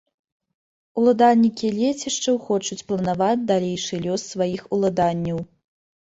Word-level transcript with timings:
Уладальнікі 1.01 1.67
лецішчаў 1.79 2.39
хочуць 2.47 2.79
планаваць 2.89 3.45
далейшы 3.53 4.01
лёс 4.09 4.27
сваіх 4.33 4.61
уладанняў. 4.79 5.37